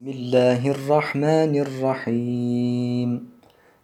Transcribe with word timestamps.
بسم 0.00 0.10
الله 0.10 0.70
الرحمن 0.70 1.56
الرحيم. 1.56 3.30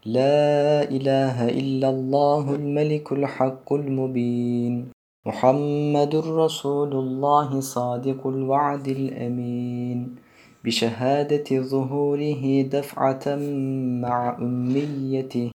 لا 0.04 0.82
إله 0.84 1.48
إلا 1.48 1.88
الله 1.88 2.54
الملك 2.54 3.12
الحق 3.12 3.72
المبين. 3.72 4.92
محمد 5.26 6.16
رسول 6.16 6.92
الله 6.92 7.60
صادق 7.60 8.26
الوعد 8.26 8.88
الأمين. 8.88 10.16
بشهادة 10.64 11.60
ظهوره 11.60 12.62
دفعة 12.62 13.36
مع 14.04 14.36
أميته. 14.38 15.50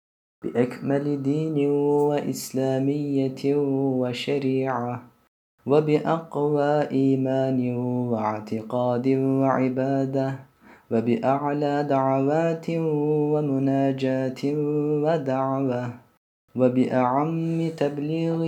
بأكمل 0.44 1.22
دين 1.22 1.66
وإسلامية 1.70 3.56
وشريعة. 3.98 5.13
وبأقوى 5.66 6.90
إيمان 6.90 7.76
واعتقاد 8.12 9.08
وعبادة 9.08 10.34
وبأعلى 10.90 11.86
دعوات 11.88 12.66
ومناجاة 13.32 14.42
ودعوة 15.04 16.04
وبأعم 16.56 17.68
تبليغ 17.68 18.40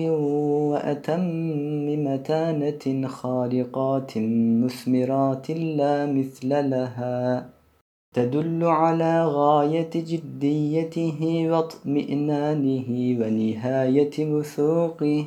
وأتم 0.70 1.24
متانة 2.06 3.08
خارقات 3.08 4.12
مثمرات 4.62 5.50
لا 5.50 6.06
مثل 6.06 6.48
لها. 6.70 7.46
تدل 8.14 8.64
على 8.64 9.26
غاية 9.26 9.90
جديته 9.94 11.48
واطمئنانه 11.50 12.88
ونهاية 13.20 14.16
وثوقه. 14.34 15.24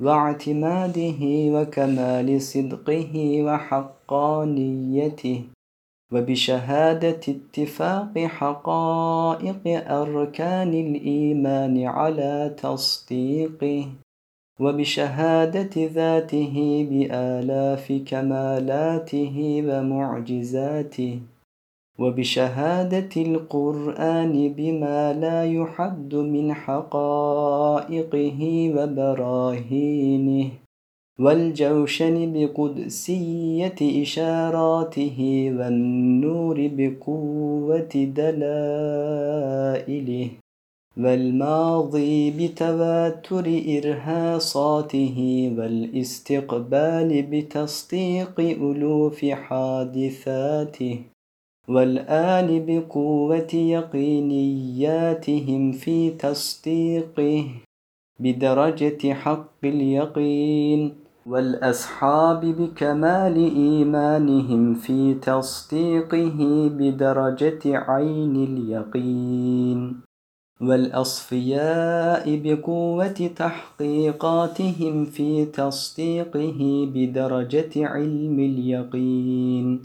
واعتماده 0.00 1.20
وكمال 1.54 2.42
صدقه 2.42 3.42
وحقانيته 3.46 5.42
وبشهادة 6.12 7.20
اتفاق 7.28 8.18
حقائق 8.18 9.62
أركان 9.90 10.68
الإيمان 10.68 11.86
على 11.86 12.54
تصديقه 12.62 13.86
وبشهادة 14.60 15.74
ذاته 15.76 16.86
بآلاف 16.90 17.92
كمالاته 18.06 19.36
ومعجزاته 19.68 21.20
وبشهادة 22.00 23.14
القرآن 23.16 24.32
بما 24.56 25.12
لا 25.12 25.44
يحد 25.44 26.14
من 26.14 26.54
حقائقه 26.54 28.40
وبراهينه 28.76 30.50
والجوشن 31.20 32.16
بقدسية 32.32 34.02
إشاراته 34.02 35.18
والنور 35.58 36.70
بقوة 36.78 37.92
دلائله 38.20 39.30
والماضي 40.96 42.30
بتواتر 42.30 43.46
إرهاصاته 43.76 45.16
والاستقبال 45.58 47.22
بتصديق 47.22 48.40
ألوف 48.40 49.24
حادثاته 49.24 50.98
والآل 51.70 52.48
بقوة 52.66 53.54
يقينياتهم 53.76 54.92
في 55.72 56.10
تصديقه 56.10 57.46
بدرجة 58.20 59.12
حق 59.12 59.64
اليقين 59.64 60.94
والأصحاب 61.26 62.40
بكمال 62.40 63.36
إيمانهم 63.36 64.74
في 64.74 65.14
تصديقه 65.14 66.68
بدرجة 66.78 67.60
عين 67.64 68.36
اليقين 68.44 70.00
والأصفياء 70.60 72.40
بقوة 72.44 73.30
تحقيقاتهم 73.36 75.04
في 75.04 75.44
تصديقه 75.44 76.90
بدرجة 76.94 77.86
علم 77.86 78.38
اليقين. 78.38 79.82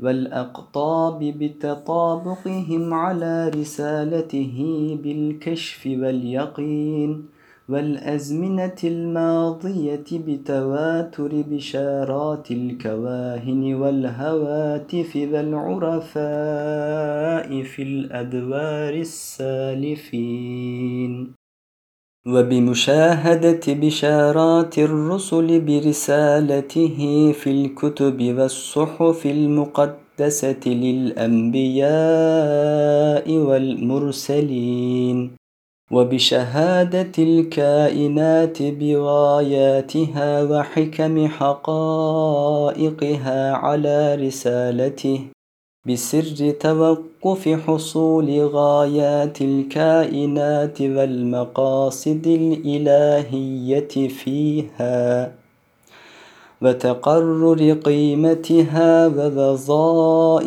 والأقطاب 0.00 1.18
بتطابقهم 1.18 2.94
على 2.94 3.48
رسالته 3.48 4.56
بالكشف 5.02 5.86
واليقين 5.86 7.24
والأزمنة 7.68 8.76
الماضية 8.84 10.04
بتواتر 10.12 11.30
بشارات 11.50 12.50
الكواهن 12.50 13.74
والهواتف 13.74 15.16
والعرفاء 15.16 16.22
في 17.62 17.82
الأدوار 17.82 18.94
السالفين. 18.94 20.58
وبمشاهدة 22.28 23.60
بشارات 23.68 24.78
الرسل 24.78 25.60
برسالته 25.60 26.98
في 27.32 27.50
الكتب 27.50 28.18
والصحف 28.38 29.26
المقدسة 29.26 30.64
للأنبياء 30.66 31.86
والمرسلين 33.48 35.30
وبشهادة 35.92 37.12
الكائنات 37.18 38.62
بغاياتها 38.62 40.42
وحكم 40.42 41.28
حقائقها 41.28 42.32
على 43.52 44.14
رسالته. 44.14 45.37
بسر 45.86 46.50
توقف 46.60 47.48
حصول 47.48 48.40
غايات 48.46 49.42
الكائنات 49.42 50.80
والمقاصد 50.80 52.26
الإلهية 52.26 54.08
فيها 54.08 55.32
وتقرر 56.62 57.72
قيمتها 57.72 59.06
ووظائفها 59.06 60.46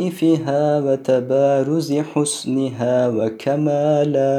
وتبارز 0.80 1.94
حسنها 1.94 3.08
وكمالاتها. 3.08 4.32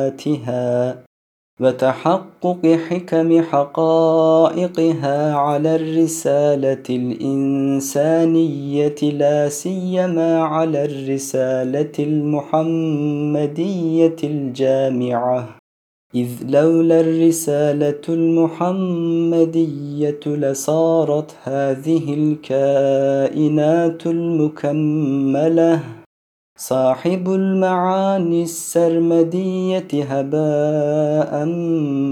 وتحقق 1.62 2.78
حكم 2.88 3.42
حقائقها 3.42 5.34
على 5.34 5.76
الرسالة 5.76 6.82
الإنسانية 6.90 8.30
لا 9.02 9.48
سيما 9.48 10.42
على 10.42 10.84
الرسالة 10.84 11.92
المحمدية 11.98 13.36
الجامعة. 14.24 15.48
إذ 16.14 16.28
لولا 16.48 17.00
الرسالة 17.00 18.02
المحمدية 18.08 19.40
لصارت 20.26 21.34
هذه 21.44 22.14
الكائنات 22.14 24.06
المكملة. 24.06 26.01
صاحب 26.68 27.28
المعاني 27.28 28.42
السرمدية 28.42 29.88
هباء 30.04 31.44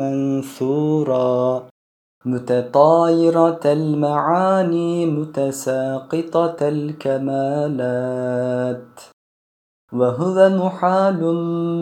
منثورا. 0.00 1.62
متطايرة 2.25 3.60
المعاني 3.65 5.06
متساقطة 5.06 6.56
الكمالات. 6.69 7.81
وهو 9.93 10.49
محال 10.49 11.34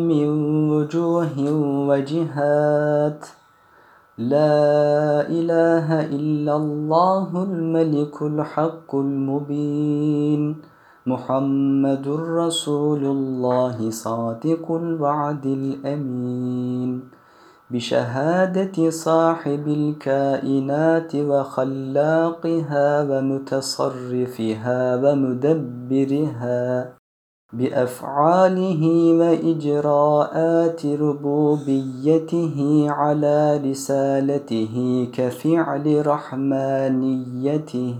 من 0.08 0.28
وجوه 0.70 1.52
وجهات. 1.88 3.26
لا 4.18 5.20
إله 5.28 6.06
إلا 6.06 6.56
الله 6.56 7.42
الملك 7.42 8.22
الحق 8.22 8.94
المبين. 8.94 10.77
محمد 11.08 12.08
رسول 12.08 13.04
الله 13.04 13.90
صادق 13.90 14.72
الوعد 14.72 15.46
الأمين. 15.46 17.00
بشهادة 17.70 18.90
صاحب 18.90 19.68
الكائنات 19.68 21.16
وخلاقها 21.16 23.02
ومتصرفها 23.10 24.96
ومدبرها 24.96 26.62
بأفعاله 27.52 28.82
وإجراءات 29.20 30.86
ربوبيته 30.86 32.56
على 32.88 33.56
رسالته 33.70 35.08
كفعل 35.12 36.06
رحمانيته. 36.06 37.94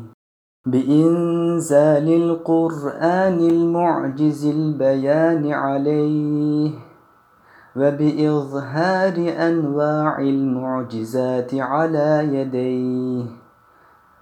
بإنزال 0.70 2.09
القرآن 2.23 3.38
المعجز 3.41 4.47
البيان 4.47 5.53
عليه 5.53 6.70
وبإظهار 7.76 9.15
أنواع 9.49 10.19
المعجزات 10.19 11.55
على 11.55 12.29
يديه 12.32 13.25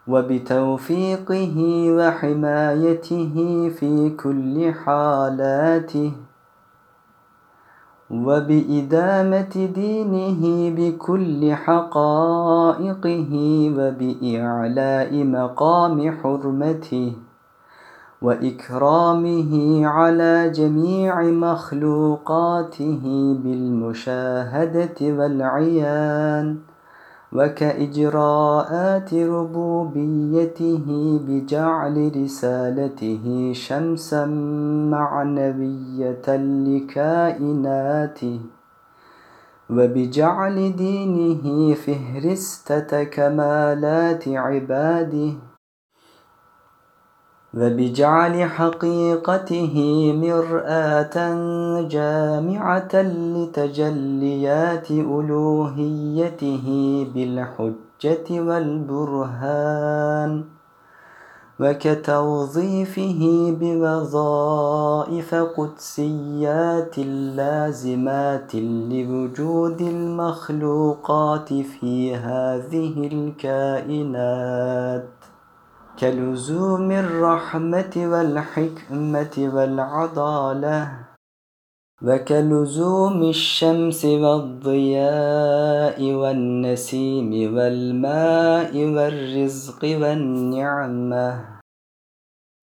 وبتوفيقه 0.09 1.57
وحمايته 1.99 3.35
في 3.79 4.11
كل 4.11 4.73
حالاته. 4.73 6.13
وبإدامة 8.11 9.71
دينه 9.75 10.71
بكل 10.77 11.53
حقائقه 11.55 13.33
وبإعلاء 13.79 15.25
مقام 15.25 16.13
حرمته 16.23 17.13
وإكرامه 18.23 19.87
على 19.87 20.51
جميع 20.51 21.23
مخلوقاته 21.23 23.03
بالمشاهدة 23.45 24.97
والعيان 25.01 26.57
وكإجراءات 27.33 29.15
ربوبيته 29.15 30.87
بجعل 31.29 32.13
رسالته 32.17 33.53
شمسا 33.55 34.25
معنوية 34.91 36.27
لكائناته 36.67 38.41
وبجعل 39.71 40.77
دينه 40.77 41.75
فهرستة 41.75 43.05
كمالات 43.05 44.29
عباده 44.29 45.33
وبجعل 47.57 48.45
حقيقته 48.45 49.75
مرآة 50.13 51.17
جامعة 51.89 52.89
لتجليات 53.35 54.91
ألوهيته 54.91 56.67
بالحجة 57.15 58.29
والبرهان 58.31 59.65
وكتوظيفه 61.61 63.21
بوظائف 63.61 65.35
قدسيات 65.35 66.99
لازمات 67.39 68.55
لوجود 68.55 69.81
المخلوقات 69.81 71.49
في 71.49 72.17
هذه 72.17 73.09
الكائنات. 73.13 75.09
كلزوم 76.01 76.93
الرحمة 76.93 77.95
والحكمة 77.97 79.37
والعدالة 79.55 80.79
وكلزوم 82.03 83.23
الشمس 83.23 84.05
والضياء 84.05 85.99
والنسيم 86.13 87.31
والماء 87.57 88.73
والرزق 88.77 89.81
والنعمة. 89.85 91.45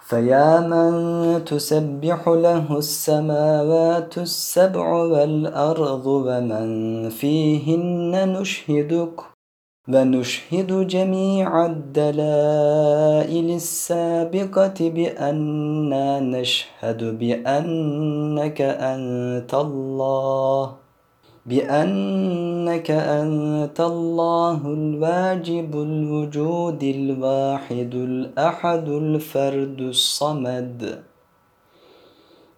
فيا 0.04 0.60
من 0.60 1.46
تسبح 1.46 2.28
له 2.28 2.78
السماوات 2.78 4.18
السبع 4.18 4.88
والأرض 5.14 6.06
ومن 6.06 7.10
فيهن 7.10 8.34
نشهدك. 8.38 9.33
ونشهد 9.88 10.88
جميع 10.88 11.66
الدلائل 11.66 13.48
السابقة 13.56 14.80
بأننا 14.80 16.20
نشهد 16.20 17.20
بأنك 17.20 18.62
أنت 18.62 19.54
الله. 19.54 20.74
بأنك 21.46 22.92
أنت 22.92 23.80
الله 23.82 24.60
الواجب 24.66 25.72
الوجود 25.76 26.84
الواحد 26.84 27.92
الأحد 27.96 28.90
الفرد 28.90 29.82
الصمد. 29.82 31.04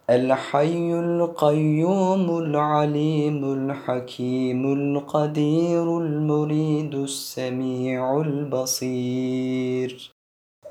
الحي 0.10 0.94
القيوم 0.94 2.38
العليم 2.38 3.54
الحكيم 3.54 4.74
القدير 4.74 5.98
المريد 5.98 6.96
السميع 6.96 8.22
البصير 8.22 10.12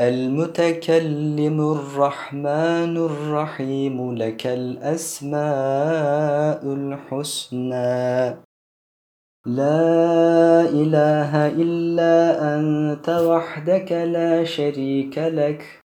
المتكلم 0.01 1.61
الرحمن 1.73 2.97
الرحيم 2.97 4.15
لك 4.15 4.47
الأسماء 4.47 5.43
الحسنى 6.65 8.37
لا 9.47 10.61
إله 10.61 11.47
إلا 11.47 12.15
أنت 12.57 13.09
وحدك 13.09 13.93
لا 13.93 14.45
شريك 14.45 15.19
لك 15.19 15.84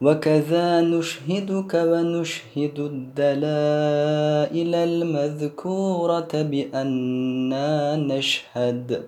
وكذا 0.00 0.80
نشهدك 0.80 1.72
ونشهد 1.74 2.78
الدلائل 2.78 4.74
المذكورة 4.74 6.32
بأننا 6.34 7.96
نشهد 7.96 9.02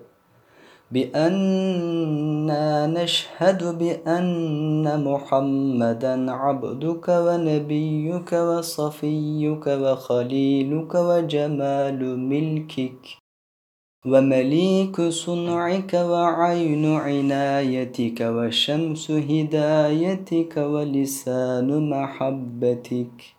بأننا 0.91 2.67
نشهد 2.87 3.61
بأن 3.79 5.03
محمدا 5.03 6.31
عبدك 6.31 7.07
ونبيك 7.09 8.31
وصفيك 8.33 9.65
وخليلك 9.67 10.95
وجمال 10.95 12.19
ملكك. 12.19 13.20
ومليك 14.05 15.01
صنعك 15.01 15.93
وعين 15.93 16.85
عنايتك 16.95 18.21
وشمس 18.21 19.11
هدايتك 19.11 20.57
ولسان 20.57 21.89
محبتك 21.89 23.35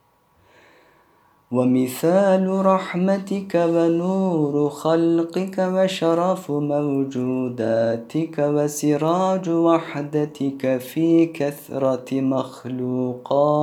ومثال 1.52 2.66
رحمتك 2.66 3.54
ونور 3.54 4.70
خلقك 4.70 5.58
وشرف 5.58 6.50
موجوداتك 6.50 8.38
وسراج 8.38 9.50
وحدتك 9.50 10.78
في 10.78 11.26
كثرة 11.26 12.20
مخلوقاتك 12.20 13.62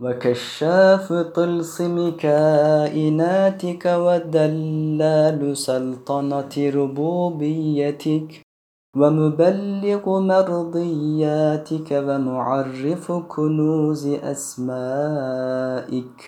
وكشاف 0.00 1.12
طلسم 1.12 2.10
كائناتك 2.10 3.86
ودلال 3.86 5.56
سلطنة 5.56 6.70
ربوبيتك 6.74 8.40
ومبلغ 8.96 10.20
مرضياتك 10.20 11.92
ومعرف 11.92 13.12
كنوز 13.12 14.06
أسمائك 14.06 16.26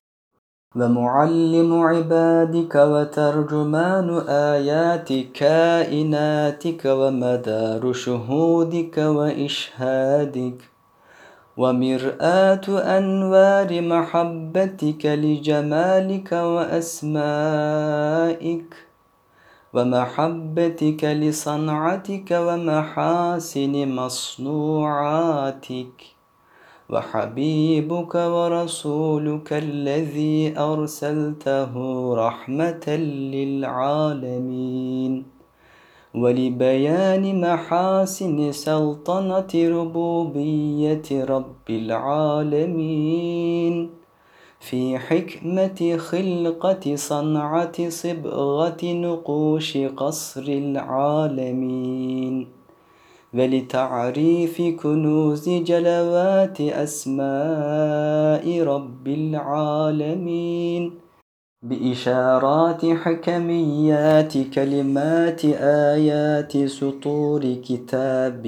ومعلم 0.76 1.80
عبادك 1.80 2.74
وترجمان 2.74 4.18
آيات 4.28 5.12
كائناتك 5.12 6.82
ومدار 6.84 7.92
شهودك 7.92 8.98
وإشهادك 8.98 10.75
ومرآة 11.56 12.66
أنوار 12.98 13.80
محبتك 13.80 15.06
لجمالك 15.06 16.32
وأسمائك 16.32 17.16
ومحبتك 19.74 21.04
لصنعتك 21.04 22.30
ومحاسن 22.30 23.88
مصنوعاتك 23.96 26.02
وحبيبك 26.90 28.14
ورسولك 28.14 29.52
الذي 29.52 30.58
أرسلته 30.58 31.72
رحمة 32.14 32.88
للعالمين. 33.34 35.35
ولبيان 36.16 37.40
محاسن 37.40 38.52
سلطنة 38.52 39.46
ربوبية 39.54 41.02
رب 41.12 41.70
العالمين. 41.70 43.90
في 44.60 44.98
حكمة 44.98 45.96
خلقة 45.96 46.96
صنعة 46.96 47.88
صبغة 47.88 48.84
نقوش 48.84 49.78
قصر 49.78 50.42
العالمين. 50.42 52.46
ولتعريف 53.34 54.62
كنوز 54.82 55.48
جلوات 55.48 56.60
أسماء 56.60 58.62
رب 58.62 59.08
العالمين. 59.08 61.05
بإشارات 61.62 62.86
حكميات 62.86 64.38
كلمات 64.54 65.44
آيات 65.94 66.66
سطور 66.66 67.54
كتاب 67.68 68.46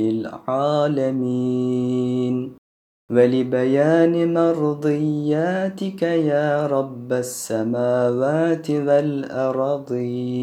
العالمين 0.49 1.55
ولبيان 3.11 4.35
مرضياتك 4.35 6.03
يا 6.03 6.67
رب 6.67 7.12
السماوات 7.12 8.71
والأرضين 8.71 10.38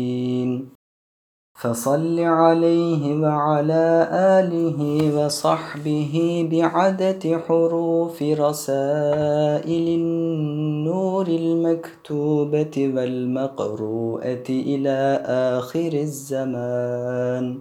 فصل 1.66 2.20
عليه 2.20 3.22
وعلى 3.22 4.10
آله 4.12 4.80
وصحبه 5.18 6.48
بعدد 6.52 7.42
حروف 7.48 8.22
رسائل 8.22 9.88
النور 10.00 11.28
المكتوبة 11.28 12.92
والمقروءة 12.96 14.50
إلى 14.50 15.24
آخر 15.26 15.94
الزمان. 15.94 17.60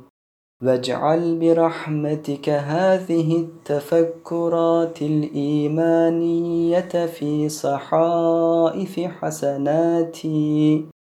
واجعل 0.63 1.39
برحمتك 1.39 2.49
هذه 2.49 3.37
التفكرات 3.37 5.03
الإيمانية 5.03 6.89
في 7.07 7.49
صحائف 7.49 9.01
حسناتي. 9.01 10.94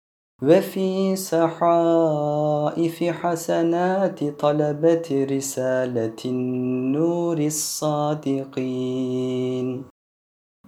وفي 0.42 1.16
صحائف 1.16 3.04
حسنات 3.04 4.40
طلبة 4.40 5.28
رسالة 5.32 6.16
النور 6.26 7.38
الصادقين. 7.38 8.48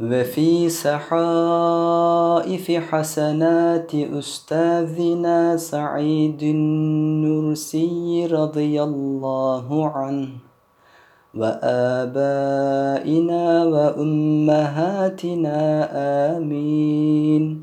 وفي 0.01 0.69
صحائف 0.69 2.71
حسنات 2.71 3.95
أستاذنا 3.95 5.57
سعيد 5.57 6.43
النرسي 6.43 8.25
رضي 8.25 8.83
الله 8.83 9.89
عنه 9.89 10.29
وآبائنا 11.35 12.85
وأمهاتنا 13.65 15.57
آمين. 16.37 17.62